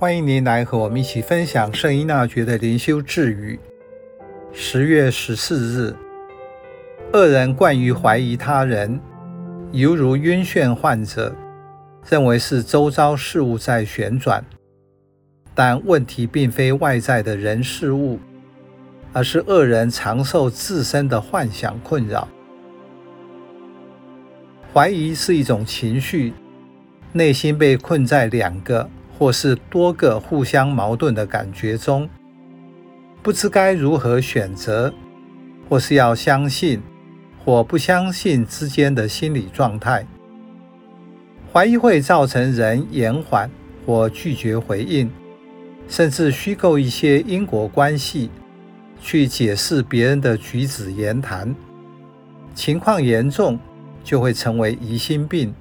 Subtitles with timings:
[0.00, 3.60] 欢迎您来和我们一起分享圣依纳爵的灵修智语。
[4.50, 5.94] 十月十四日，
[7.12, 8.98] 恶人惯于怀疑他人，
[9.72, 11.36] 犹如晕眩患者，
[12.08, 14.42] 认为是周遭事物在旋转，
[15.54, 18.18] 但问题并非外在的人事物，
[19.12, 22.26] 而是恶人常受自身的幻想困扰。
[24.72, 26.32] 怀疑是一种情绪。
[27.12, 28.88] 内心被困在两个
[29.20, 32.08] 或是多个互相矛盾的感觉中，
[33.22, 34.90] 不知该如何选择，
[35.68, 36.80] 或是要相信
[37.44, 40.06] 或不相信之间的心理状态。
[41.52, 43.50] 怀疑会造成人延缓
[43.84, 45.10] 或拒绝回应，
[45.86, 48.30] 甚至虚构一些因果关系
[49.02, 51.54] 去解释别人的举止言谈。
[52.54, 53.58] 情况严重，
[54.02, 55.52] 就会成为疑心病。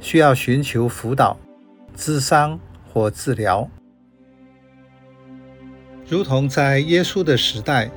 [0.00, 1.36] 需要寻求辅导、
[1.94, 2.58] 咨商
[2.92, 3.68] 或治疗，
[6.08, 7.90] 如同在耶稣的时代，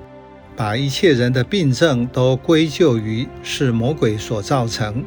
[0.55, 5.03] 把一切人的病症都归咎于是魔鬼所造成。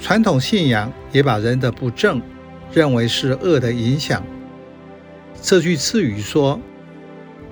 [0.00, 2.22] 传统信仰也把人的不正
[2.72, 4.24] 认为是恶的影响。
[5.42, 6.58] 这句词语说：“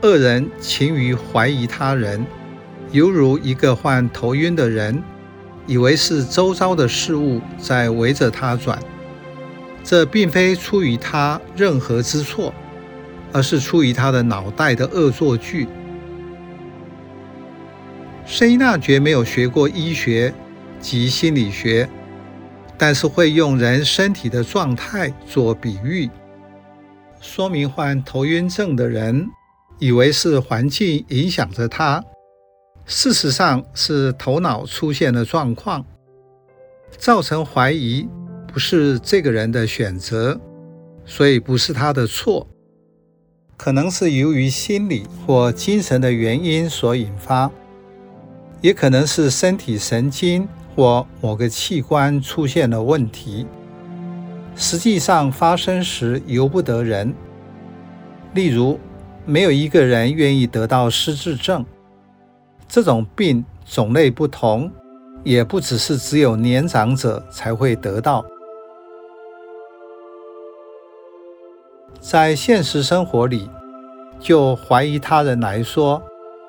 [0.03, 2.25] 恶人勤于怀疑他人，
[2.91, 5.03] 犹如一个患头晕的人。”
[5.69, 8.83] 以为是周遭的事物在围着他转，
[9.89, 12.53] 这并非出于他任何之错，
[13.33, 15.67] 而是出于他的脑袋的恶作剧。
[18.27, 20.34] 圣依纳绝没有学过医学
[20.78, 21.89] 及心理学，
[22.77, 26.11] 但是会用人身体的状态做比喻，
[27.19, 29.27] 说明患头晕症的人
[29.78, 32.05] 以为是环境影响着他。
[32.84, 35.83] 事实上是头脑出现了状况，
[36.98, 38.06] 造成怀疑，
[38.59, 40.37] 不是这个人的选择，
[41.05, 42.45] 所以不是他的错，
[43.56, 47.48] 可能是由于心理或精神的原因所引发，
[48.61, 53.46] 也可能是身体神经或某个器官出现了问题。
[54.57, 57.14] 实际上发生时由不得人，
[58.35, 58.77] 例如
[59.25, 61.64] 没有一个人愿意得到失智症。
[62.67, 64.69] 这种病种类不同，
[65.23, 68.27] 也不只是只有年长者才会得到。
[72.11, 73.51] 在现实生活里，
[74.19, 76.02] 就怀疑他人来说，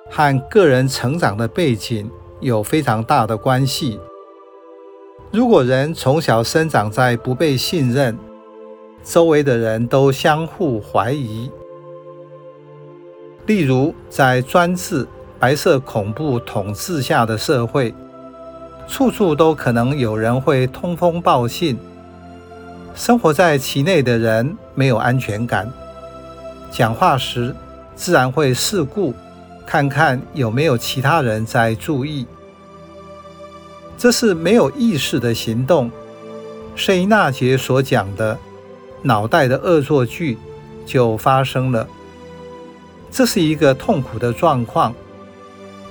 [0.09, 2.09] 和个人成长的背景
[2.39, 3.99] 有非常大的关系。
[5.31, 8.17] 如果人从小生长在不被信任，
[9.03, 11.51] 周围的人都相互怀疑，
[13.45, 15.05] 例如在专制。
[15.37, 17.93] 白色恐怖统治下的社会，
[18.87, 21.77] 处处都可能有人会通风报信。
[22.99, 25.71] 生活在其内的人没有安全感，
[26.69, 27.55] 讲话时
[27.95, 29.13] 自然会四顾，
[29.65, 32.27] 看看有没有其他人在注意。
[33.97, 35.89] 这是没有意识的行动。
[36.75, 38.37] 圣依纳爵所讲的
[39.01, 40.37] 脑袋的恶作剧
[40.85, 41.87] 就发生了。
[43.09, 44.93] 这是一个痛苦的状况。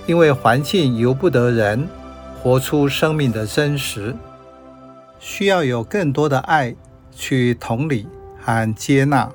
[0.07, 1.89] 因为环境由不得人
[2.43, 4.15] 活出生命的真实，
[5.19, 6.77] 需要有更多的爱
[7.13, 8.07] 去同理
[8.41, 9.31] 和接纳。